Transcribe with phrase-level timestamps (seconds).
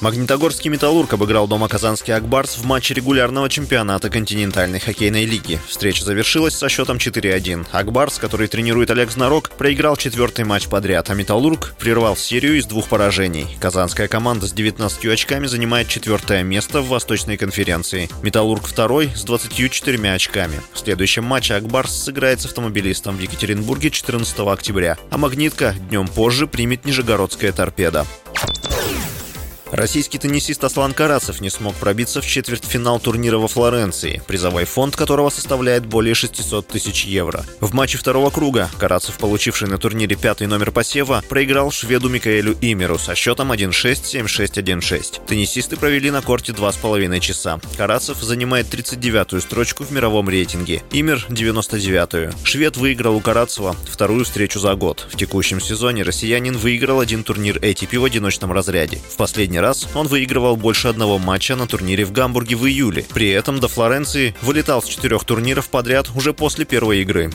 [0.00, 5.60] Магнитогорский «Металлург» обыграл дома казанский «Акбарс» в матче регулярного чемпионата континентальной хоккейной лиги.
[5.68, 7.66] Встреча завершилась со счетом 4-1.
[7.70, 12.88] «Акбарс», который тренирует Олег Знарок, проиграл четвертый матч подряд, а «Металлург» прервал серию из двух
[12.88, 13.58] поражений.
[13.60, 18.08] Казанская команда с 19 очками занимает четвертое место в Восточной конференции.
[18.22, 20.62] «Металлург» второй с 24 очками.
[20.72, 26.46] В следующем матче «Акбарс» сыграет с автомобилистом в Екатеринбурге 14 октября, а «Магнитка» днем позже
[26.46, 28.06] примет Нижегородская торпеда.
[29.72, 35.30] Российский теннисист Аслан Карацев не смог пробиться в четвертьфинал турнира во Флоренции, призовой фонд которого
[35.30, 37.44] составляет более 600 тысяч евро.
[37.60, 42.98] В матче второго круга Карацев, получивший на турнире пятый номер посева, проиграл шведу Микаэлю Имеру
[42.98, 45.26] со счетом 1-6, 7-6, 1-6.
[45.26, 47.60] Теннисисты провели на корте 2,5 часа.
[47.76, 52.32] Карацев занимает 39-ю строчку в мировом рейтинге, Имер— 99-ю.
[52.42, 55.06] Швед выиграл у Карацева вторую встречу за год.
[55.12, 58.98] В текущем сезоне россиянин выиграл один турнир ATP в одиночном разряде.
[59.08, 63.04] В последний раз он выигрывал больше одного матча на турнире в Гамбурге в июле.
[63.14, 67.30] При этом до Флоренции вылетал с четырех турниров подряд уже после первой игры.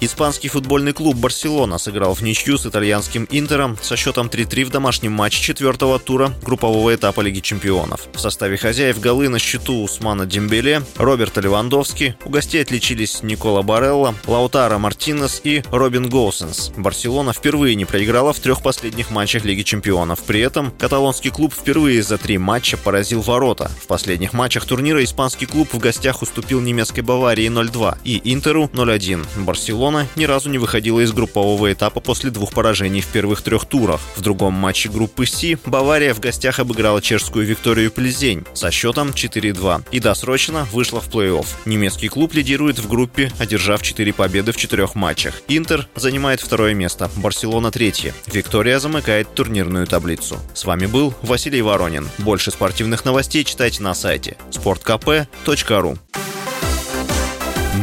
[0.00, 5.10] Испанский футбольный клуб «Барселона» сыграл в ничью с итальянским «Интером» со счетом 3-3 в домашнем
[5.10, 8.06] матче четвертого тура группового этапа Лиги чемпионов.
[8.14, 14.14] В составе хозяев голы на счету Усмана Дембеле, Роберта Левандовски, у гостей отличились Никола Барелла,
[14.28, 16.70] Лаутара Мартинес и Робин Гоусенс.
[16.76, 20.22] Барселона впервые не проиграла в трех последних матчах Лиги чемпионов.
[20.22, 23.68] При этом каталонский клуб впервые за три матча поразил ворота.
[23.82, 29.26] В последних матчах турнира испанский клуб в гостях уступил немецкой Баварии 0-2 и Интеру 0-1.
[29.44, 33.64] Барселона Барселона ни разу не выходила из группового этапа после двух поражений в первых трех
[33.64, 34.00] турах.
[34.16, 39.84] В другом матче группы С Бавария в гостях обыграла чешскую Викторию Плезень со счетом 4-2
[39.90, 41.46] и досрочно вышла в плей-офф.
[41.64, 45.40] Немецкий клуб лидирует в группе, одержав 4 победы в четырех матчах.
[45.48, 48.14] Интер занимает второе место, Барселона третье.
[48.26, 50.38] Виктория замыкает турнирную таблицу.
[50.52, 52.08] С вами был Василий Воронин.
[52.18, 55.98] Больше спортивных новостей читайте на сайте sportkp.ru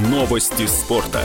[0.09, 1.21] Новости спорта.